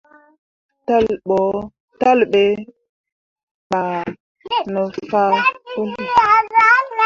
[2.01, 2.41] Talle ɓe
[3.69, 4.05] bah
[4.73, 5.33] ne fah
[5.73, 6.01] puli.